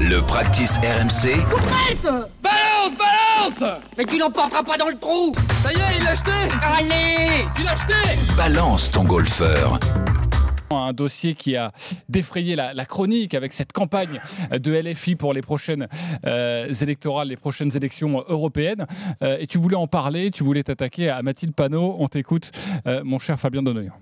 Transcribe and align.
Le 0.00 0.20
practice 0.20 0.78
RMC. 0.78 1.36
Balance, 2.42 2.94
balance 2.98 3.80
Mais 3.96 4.04
tu 4.04 4.18
l'emporteras 4.18 4.62
pas 4.62 4.76
dans 4.76 4.88
le 4.88 4.96
trou 4.96 5.32
Ça 5.62 5.72
y 5.72 5.76
est, 5.76 5.98
il 5.98 6.04
l'a 6.04 6.10
acheté 6.10 6.30
Allez 6.62 7.44
Tu 7.54 7.62
l'as 7.62 7.72
acheté 7.72 7.94
Balance 8.36 8.90
ton 8.90 9.04
golfeur. 9.04 9.78
un 10.70 10.92
dossier 10.92 11.34
qui 11.34 11.56
a 11.56 11.70
défrayé 12.08 12.56
la, 12.56 12.74
la 12.74 12.84
chronique 12.84 13.34
avec 13.34 13.52
cette 13.52 13.72
campagne 13.72 14.20
de 14.50 14.72
LFI 14.72 15.14
pour 15.14 15.32
les 15.32 15.42
prochaines 15.42 15.86
euh, 16.26 16.72
électorales, 16.80 17.28
les 17.28 17.36
prochaines 17.36 17.74
élections 17.76 18.24
européennes. 18.28 18.86
Euh, 19.22 19.36
et 19.38 19.46
tu 19.46 19.58
voulais 19.58 19.76
en 19.76 19.86
parler, 19.86 20.30
tu 20.32 20.42
voulais 20.42 20.64
t'attaquer 20.64 21.08
à 21.10 21.22
Mathilde 21.22 21.54
Panot. 21.54 21.96
On 21.98 22.08
t'écoute, 22.08 22.50
euh, 22.86 23.02
mon 23.04 23.18
cher 23.20 23.38
Fabien 23.38 23.62
Donoyan. 23.62 23.92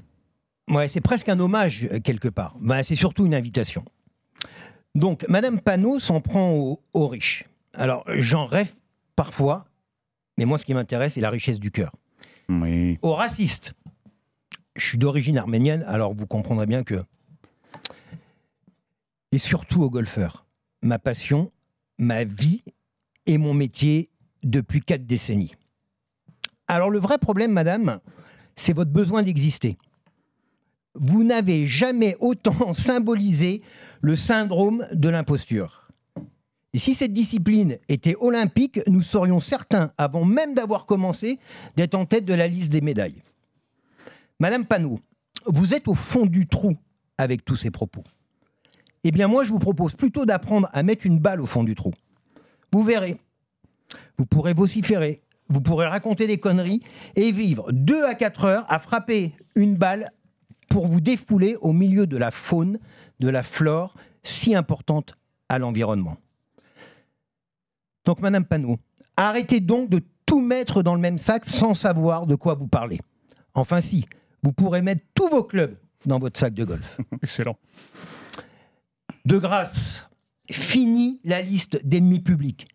Ouais, 0.70 0.88
c'est 0.88 1.00
presque 1.02 1.29
un 1.29 1.38
hommage 1.40 1.88
quelque 2.04 2.29
part. 2.29 2.54
Ben, 2.61 2.82
c'est 2.82 2.95
surtout 2.96 3.27
une 3.27 3.34
invitation. 3.34 3.84
Donc, 4.95 5.24
Madame 5.29 5.61
Panot 5.61 6.00
s'en 6.00 6.20
prend 6.20 6.52
aux, 6.52 6.80
aux 6.92 7.09
riches. 7.09 7.45
Alors, 7.74 8.05
j'en 8.09 8.46
rêve 8.46 8.73
parfois, 9.16 9.65
mais 10.37 10.45
moi, 10.45 10.59
ce 10.59 10.65
qui 10.65 10.74
m'intéresse, 10.74 11.15
c'est 11.15 11.20
la 11.20 11.30
richesse 11.30 11.60
du 11.60 11.70
cœur. 11.70 11.92
Oui. 12.48 12.98
Aux 13.02 13.15
racistes, 13.15 13.73
je 14.77 14.87
suis 14.87 14.98
d'origine 14.98 15.38
arménienne, 15.38 15.84
alors 15.87 16.15
vous 16.15 16.27
comprendrez 16.27 16.66
bien 16.66 16.84
que. 16.84 17.02
Et 19.32 19.38
surtout 19.38 19.82
aux 19.82 19.91
golfeurs. 19.91 20.45
Ma 20.82 20.98
passion, 20.98 21.51
ma 21.98 22.24
vie 22.24 22.62
et 23.27 23.38
mon 23.38 23.54
métier 23.54 24.10
depuis 24.43 24.80
quatre 24.80 25.06
décennies. 25.06 25.54
Alors, 26.68 26.90
le 26.90 26.98
vrai 26.98 27.18
problème, 27.18 27.52
madame, 27.52 28.01
c'est 28.56 28.73
votre 28.73 28.90
besoin 28.90 29.23
d'exister 29.23 29.79
vous 30.95 31.24
n'avez 31.24 31.66
jamais 31.66 32.16
autant 32.20 32.74
symbolisé 32.74 33.62
le 34.01 34.16
syndrome 34.16 34.87
de 34.92 35.09
l'imposture. 35.09 35.88
Et 36.74 36.78
si 36.78 36.95
cette 36.95 37.12
discipline 37.12 37.78
était 37.88 38.16
olympique, 38.18 38.80
nous 38.87 39.02
serions 39.02 39.41
certains, 39.41 39.90
avant 39.98 40.24
même 40.24 40.54
d'avoir 40.54 40.87
commencé, 40.87 41.38
d'être 41.76 41.95
en 41.95 42.07
tête 42.07 42.24
de 42.24 42.32
la 42.32 42.48
liste 42.48 42.73
des 42.73 42.80
médailles. 42.80 43.23
Madame 44.40 44.65
Panot, 44.65 44.98
vous 45.46 45.74
êtes 45.74 45.87
au 45.87 45.95
fond 45.95 46.24
du 46.24 46.46
trou 46.46 46.74
avec 47.18 47.45
tous 47.45 47.57
ces 47.57 47.70
propos. 47.70 48.02
Eh 49.04 49.10
bien 49.10 49.29
moi, 49.29 49.45
je 49.45 49.51
vous 49.51 49.59
propose 49.59 49.95
plutôt 49.95 50.24
d'apprendre 50.24 50.70
à 50.73 50.82
mettre 50.82 51.07
une 51.07 51.18
balle 51.18 51.40
au 51.40 51.46
fond 51.46 51.63
du 51.63 51.74
trou. 51.74 51.93
Vous 52.73 52.82
verrez, 52.82 53.18
vous 54.16 54.24
pourrez 54.24 54.54
vociférer, 54.54 55.20
vous 55.48 55.60
pourrez 55.60 55.87
raconter 55.87 56.26
des 56.26 56.38
conneries 56.38 56.80
et 57.16 57.32
vivre 57.32 57.70
deux 57.73 58.04
à 58.04 58.15
quatre 58.15 58.45
heures 58.45 58.65
à 58.68 58.79
frapper 58.79 59.35
une 59.54 59.76
balle 59.76 60.10
pour 60.73 60.87
vous 60.87 61.02
défouler 61.02 61.56
au 61.60 61.74
milieu 61.74 62.06
de 62.06 62.16
la 62.16 62.30
faune, 62.30 62.78
de 63.20 63.28
la 63.28 63.42
flore 63.42 63.95
si 64.22 64.54
importante 64.54 65.19
à 65.50 65.59
l'environnement. 65.59 66.16
Donc, 68.06 68.20
Madame 68.20 68.47
Panot, 68.47 68.78
arrêtez 69.19 69.60
donc 69.60 69.91
de 69.91 70.00
tout 70.25 70.41
mettre 70.41 70.82
dans 70.82 70.94
le 70.94 71.00
même 71.00 71.19
sac 71.19 71.44
sans 71.44 71.75
savoir 71.75 72.26
de 72.26 72.37
quoi 72.37 72.54
vous 72.54 72.69
parlez. 72.69 73.00
Enfin, 73.53 73.82
si, 73.82 74.06
vous 74.42 74.53
pourrez 74.53 74.81
mettre 74.81 75.03
tous 75.12 75.28
vos 75.28 75.44
clubs 75.44 75.76
dans 76.06 76.19
votre 76.19 76.41
sac 76.41 76.54
de 76.54 76.64
golf. 76.64 76.98
Excellent. 77.22 77.59
De 79.26 79.36
grâce, 79.36 80.09
fini 80.50 81.20
la 81.22 81.42
liste 81.42 81.84
d'ennemis 81.84 82.20
publics, 82.20 82.66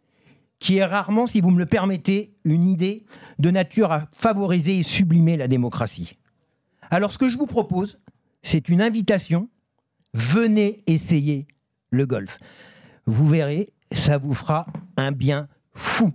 qui 0.59 0.77
est 0.77 0.85
rarement, 0.85 1.25
si 1.25 1.41
vous 1.41 1.49
me 1.49 1.57
le 1.57 1.65
permettez, 1.65 2.37
une 2.43 2.67
idée 2.67 3.07
de 3.39 3.49
nature 3.49 3.91
à 3.91 4.07
favoriser 4.11 4.77
et 4.77 4.83
sublimer 4.83 5.35
la 5.35 5.47
démocratie. 5.47 6.15
Alors 6.89 7.11
ce 7.11 7.17
que 7.17 7.29
je 7.29 7.37
vous 7.37 7.47
propose, 7.47 7.99
c'est 8.43 8.69
une 8.69 8.81
invitation. 8.81 9.49
Venez 10.13 10.83
essayer 10.87 11.47
le 11.91 12.05
golf. 12.05 12.39
Vous 13.05 13.27
verrez, 13.27 13.69
ça 13.91 14.17
vous 14.17 14.33
fera 14.33 14.67
un 14.95 15.11
bien 15.11 15.47
fou. 15.73 16.13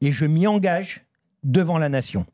Et 0.00 0.12
je 0.12 0.26
m'y 0.26 0.46
engage 0.46 1.04
devant 1.42 1.78
la 1.78 1.88
nation. 1.88 2.26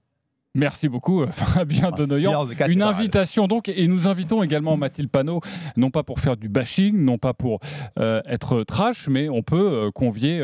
Merci 0.54 0.90
beaucoup, 0.90 1.22
euh, 1.22 1.26
Fabien 1.32 1.88
Ah, 1.92 1.96
Donoyan. 1.96 2.46
Une 2.68 2.82
invitation 2.82 3.48
donc, 3.48 3.70
et 3.70 3.88
nous 3.88 4.06
invitons 4.06 4.42
également 4.42 4.76
Mathilde 4.76 5.08
Panot, 5.08 5.40
non 5.78 5.90
pas 5.90 6.02
pour 6.02 6.20
faire 6.20 6.36
du 6.36 6.50
bashing, 6.50 6.94
non 6.94 7.16
pas 7.16 7.32
pour 7.32 7.60
euh, 7.98 8.20
être 8.26 8.62
trash, 8.64 9.08
mais 9.08 9.30
on 9.30 9.42
peut 9.42 9.56
euh, 9.86 9.90
convier 9.90 10.42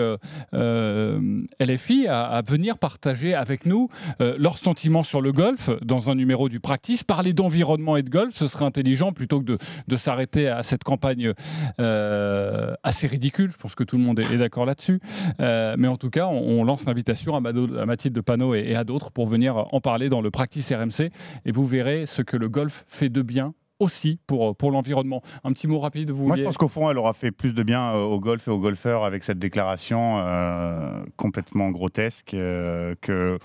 euh, 0.55 1.41
LFI 1.61 2.07
à, 2.07 2.25
à 2.25 2.41
venir 2.41 2.79
partager 2.79 3.35
avec 3.35 3.67
nous 3.67 3.89
leurs 4.19 4.57
sentiments 4.57 5.03
sur 5.03 5.21
le 5.21 5.33
golf 5.33 5.71
dans 5.83 6.09
un 6.09 6.15
numéro 6.15 6.49
du 6.49 6.59
Practice. 6.59 7.05
Parler 7.05 7.35
d'environnement 7.35 7.97
et 7.99 8.03
de 8.03 8.09
golf, 8.11 8.35
ce 8.35 8.47
serait 8.47 8.65
intelligent 8.65 9.13
plutôt 9.13 9.41
que 9.41 9.45
de, 9.45 9.59
de 9.89 9.97
s'arrêter 9.97 10.49
à 10.49 10.63
cette 10.63 10.85
campagne 10.85 11.33
assez 11.79 13.07
ridicule. 13.07 13.51
Je 13.51 13.57
pense 13.59 13.75
que 13.75 13.85
tout 13.85 13.99
le 13.99 14.03
monde 14.03 14.19
est, 14.21 14.33
est 14.33 14.39
d'accord 14.39 14.65
là-dessus. 14.65 15.01
Mais 15.39 15.87
en 15.89 15.97
tout 15.97 16.11
cas, 16.11 16.27
on, 16.27 16.61
on 16.61 16.65
lance 16.65 16.87
l'invitation 16.87 17.35
à, 17.35 17.39
à 17.47 17.87
Mathilde 17.87 18.21
Panot 18.23 18.55
et, 18.55 18.61
et 18.69 18.75
à 18.75 18.85
d'autres 18.85 19.11
pour 19.11 19.27
venir 19.27 19.67
en 19.73 19.81
parler 19.81 19.98
dans 20.09 20.21
le 20.21 20.31
Practice 20.31 20.73
RMC 20.73 21.11
et 21.45 21.51
vous 21.51 21.65
verrez 21.65 22.07
ce 22.07 22.23
que 22.23 22.37
le 22.37 22.49
golf 22.49 22.85
fait 22.87 23.09
de 23.09 23.23
bien 23.23 23.55
aussi 23.79 24.19
pour, 24.27 24.57
pour 24.57 24.71
l'environnement. 24.71 25.23
Un 25.45 25.53
petit 25.53 25.67
mot 25.67 25.79
rapide, 25.79 26.11
vous 26.11 26.27
Moi, 26.27 26.37
je 26.37 26.45
pense 26.45 26.57
qu'au 26.57 26.69
fond, 26.69 26.91
elle 26.91 26.99
aura 26.99 27.13
fait 27.13 27.31
plus 27.31 27.53
de 27.53 27.63
bien 27.63 27.93
euh, 27.95 28.03
au 28.03 28.21
golf 28.21 28.49
et 28.49 28.51
aux 28.51 28.59
golfeurs 28.59 29.05
avec 29.05 29.25
cette 29.25 29.39
déclaration 29.39 30.19
euh, 30.19 31.05
complètement 31.17 31.71
grotesque 31.71 32.35
euh, 32.35 32.95
que, 33.01 33.39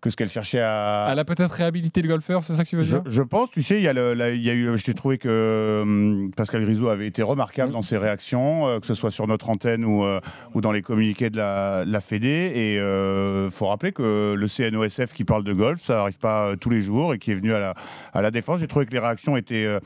que 0.00 0.08
ce 0.10 0.16
qu'elle 0.16 0.30
cherchait 0.30 0.60
à. 0.62 1.08
Elle 1.12 1.18
a 1.18 1.24
peut-être 1.24 1.50
réhabilité 1.52 2.00
le 2.02 2.08
golfeur, 2.08 2.42
c'est 2.42 2.54
ça 2.54 2.64
que 2.64 2.68
tu 2.70 2.76
veux 2.76 2.82
dire 2.84 3.02
je 3.06 3.22
pense, 3.22 3.50
tu 3.50 3.62
sais, 3.62 3.76
il 3.76 3.82
y 3.82 3.88
a, 3.88 3.92
le, 3.92 4.14
la- 4.14 4.30
il 4.30 4.42
y 4.42 4.48
a 4.50 4.54
eu, 4.54 4.76
je 4.78 4.84
t'ai 4.84 4.94
trouvé 4.94 5.18
que 5.18 5.80
hum, 5.82 6.30
Pascal 6.36 6.62
Grisot 6.62 6.88
avait 6.88 7.06
été 7.06 7.22
remarquable 7.22 7.72
dans 7.72 7.82
ses 7.82 7.96
réactions, 7.98 8.66
euh, 8.66 8.80
que 8.80 8.86
ce 8.86 8.94
soit 8.94 9.10
sur 9.10 9.26
notre 9.26 9.50
antenne 9.50 9.84
ou, 9.84 10.04
euh, 10.04 10.20
ou 10.54 10.60
dans 10.60 10.72
les 10.72 10.82
communiqués 10.82 11.28
de 11.30 11.36
la, 11.36 11.84
de 11.84 11.92
la 11.92 12.00
Fédé. 12.00 12.52
Et 12.54 12.76
il 12.76 13.50
faut 13.50 13.66
rappeler 13.66 13.92
que 13.92 14.34
le 14.36 14.48
CNOSF 14.48 15.12
qui 15.12 15.24
parle 15.24 15.44
de 15.44 15.52
golf, 15.52 15.80
ça 15.82 15.96
n'arrive 15.96 16.18
pas 16.18 16.46
euh, 16.48 16.56
tous 16.56 16.70
les 16.70 16.80
jours 16.80 17.12
et 17.14 17.18
qui 17.18 17.32
est 17.32 17.34
venu 17.34 17.52
à 17.52 17.58
la, 17.58 17.74
à 18.14 18.22
la 18.22 18.30
défense. 18.30 18.60
J'ai 18.60 18.66
trouvé 18.68 18.86
que 18.86 18.92
les 18.92 18.98
réactions 18.98 19.36
étaient, 19.36 19.66
euh, 19.66 19.80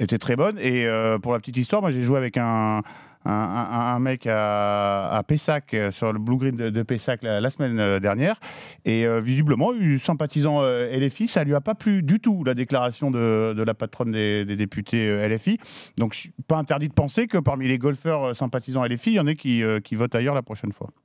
étaient 0.00 0.18
très 0.18 0.36
bonnes. 0.36 0.58
Et 0.58 0.86
euh, 0.86 1.18
pour 1.18 1.32
la 1.32 1.38
petite 1.38 1.56
histoire, 1.56 1.80
moi 1.80 1.90
j'ai 1.92 2.02
joué 2.02 2.16
avec 2.18 2.36
un. 2.36 2.82
Un, 3.24 3.32
un- 3.32 3.98
mec 3.98 4.26
à, 4.26 5.22
Pessac, 5.26 5.74
euh, 5.74 5.90
sur 5.90 6.12
le 6.12 6.18
Blue 6.18 6.38
Green 6.38 6.56
de, 6.56 6.82
Pessac 6.82 7.22
la, 7.22 7.50
semaine 7.50 7.78
euh, 7.78 8.00
dernière. 8.00 8.40
Et 8.84 9.06
euh, 9.06 9.20
visiblement, 9.20 9.72
sympathisant 10.02 10.62
euh, 10.62 10.98
LFI, 10.98 11.28
ça 11.28 11.44
lui 11.44 11.54
a 11.54 11.60
pas 11.60 11.74
plu 11.74 12.02
du 12.02 12.18
tout, 12.18 12.44
la 12.44 12.54
déclaration 12.54 13.10
de, 13.10 13.62
la 13.62 13.74
patronne 13.74 14.12
des, 14.12 14.44
députés 14.56 15.28
LFI. 15.28 15.58
Donc, 15.98 16.30
pas 16.46 16.56
interdit 16.56 16.88
de 16.88 16.94
penser 16.94 17.26
que 17.26 17.38
parmi 17.38 17.68
les 17.68 17.78
golfeurs 17.78 18.34
sympathisants 18.34 18.84
LFI, 18.84 19.10
il 19.10 19.14
y 19.14 19.20
en 19.20 19.26
a 19.26 19.34
qui 19.34 19.94
votent 19.94 20.14
ailleurs 20.14 20.34
la 20.34 20.42
prochaine 20.42 20.72
fois. 20.72 20.90